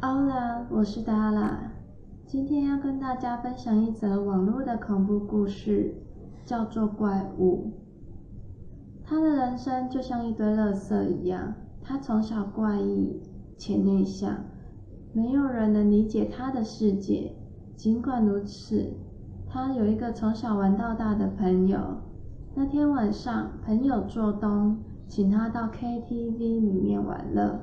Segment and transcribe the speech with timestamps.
[0.00, 1.56] Hola，我是 Dara，
[2.24, 5.92] 今天要跟大家分享一则网络的恐怖故事，
[6.44, 7.72] 叫做《怪物》。
[9.04, 11.52] 他的人生就像一堆垃圾一样，
[11.82, 13.20] 他从小怪异
[13.56, 14.36] 且内向，
[15.12, 17.34] 没有人能理解他的世界。
[17.74, 18.94] 尽管如此，
[19.48, 21.80] 他有一个从小玩到大的朋友。
[22.54, 24.78] 那天晚上，朋友做东，
[25.10, 27.60] 请他到 KTV 里面玩乐。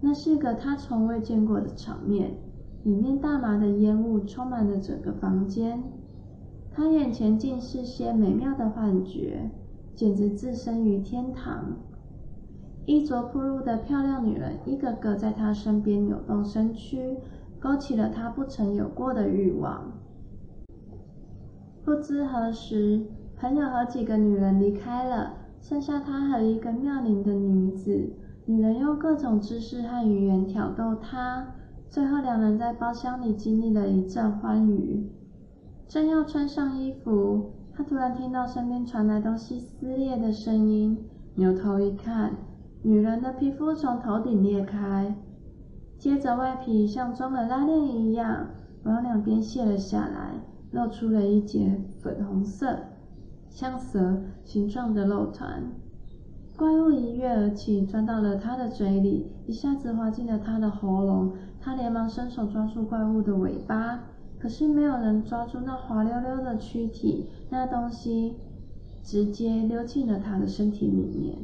[0.00, 2.38] 那是个他从未见过的场面，
[2.84, 5.82] 里面大麻的烟雾充满了整个房间。
[6.70, 9.50] 他眼前尽是些美妙的幻觉。
[9.96, 11.78] 简直置身于天堂，
[12.84, 17.16] 衣着暴露的漂亮女人一个个在他身边扭动身躯，
[17.58, 19.90] 勾起了他不曾有过的欲望。
[21.82, 23.06] 不知何时，
[23.38, 28.12] 朋友和几个女人离开了，剩下他和一个妙龄的女子。
[28.44, 31.54] 女人用各种姿势和语言挑逗他，
[31.88, 35.10] 最后两人在包厢里经历了一阵欢愉。
[35.88, 37.52] 正要穿上衣服。
[37.78, 40.96] 他突然听到身边传来东西撕裂的声音，
[41.34, 42.34] 扭头一看，
[42.82, 45.14] 女人的皮肤从头顶裂开，
[45.98, 48.46] 接着外皮像装了拉链一样
[48.84, 50.40] 往两边卸了下来，
[50.70, 52.78] 露出了一截粉红色、
[53.48, 55.72] 像蛇形状的肉团。
[56.56, 61.32] 怪物一跃而起，钻到了他的嘴里，一下子滑进了他的喉咙。
[61.60, 64.04] 他连忙伸手抓住怪物的尾巴。
[64.38, 68.36] 可是没有人抓住那滑溜溜的躯体，那东西
[69.02, 71.38] 直接溜进了他的身体里面。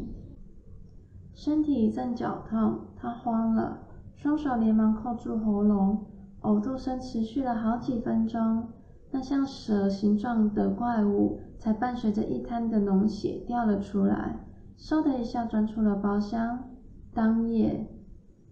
[1.35, 3.79] 身体一阵绞痛，他慌了，
[4.15, 6.05] 双手连忙扣住喉咙，
[6.43, 8.69] 呕吐声持续了好几分钟。
[9.13, 14.41] 那像蛇形状的怪物才伴随着一滩的脓血掉了出来，
[14.77, 16.71] 嗖的一下钻出了包厢。
[17.15, 17.89] 当夜，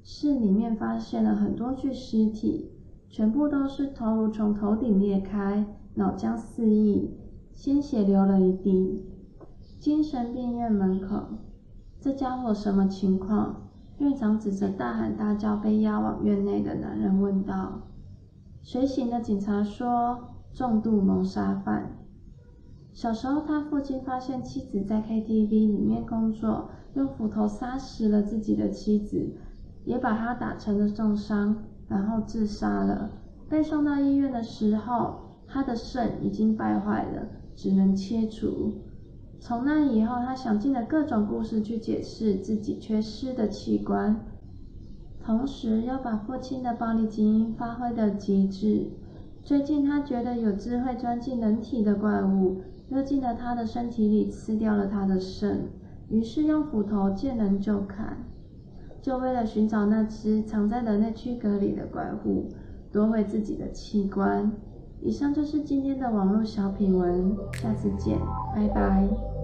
[0.03, 2.71] 室里面发现了很多具尸体。
[3.09, 7.19] 全部都是头颅从头顶裂开，脑浆四溢，
[7.53, 9.05] 鲜血流了一地。
[9.81, 11.25] 精神病院门口，
[11.99, 13.69] 这家伙什么情况？
[13.99, 17.81] 院长指着大喊大叫被押往院内的男人问道。
[18.63, 21.97] 随行的警察说，重度谋杀犯。
[22.93, 29.35] 小时候，他父亲发现妻子在 KTV 里面工作，用斧头杀死了自己的妻子，
[29.85, 31.57] 也把她打成了重伤。
[31.89, 33.11] 然后自杀了。
[33.49, 38.75] 被送到医院的时候，他的肾已经败坏了，只能切除。
[39.41, 44.25] 从那以后，他想尽了各种故事去解释自己缺失的器官，
[45.21, 48.93] 同时要把父亲的暴力基因发挥到极致。
[49.43, 55.69] 最近，他觉得有只会钻进人体的怪物，溜进了他的身体里，吃掉了他的肾，
[56.09, 58.19] 于是用斧头见人就砍。
[59.03, 62.49] 就为了寻找那只藏在人类躯壳里的怪物，
[62.93, 64.53] 夺回自己的器官。
[65.01, 68.19] 以上就是今天的网络小品文，下次见，
[68.55, 69.40] 拜拜。